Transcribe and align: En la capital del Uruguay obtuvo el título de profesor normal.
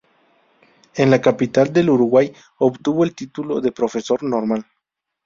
En 0.95 1.11
la 1.11 1.21
capital 1.21 1.71
del 1.71 1.91
Uruguay 1.91 2.33
obtuvo 2.57 3.03
el 3.03 3.13
título 3.13 3.61
de 3.61 3.71
profesor 3.71 4.23
normal. 4.23 4.65